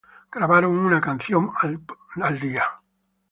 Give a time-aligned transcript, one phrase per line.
[0.31, 1.51] Grabaron una canción
[1.85, 2.63] por día.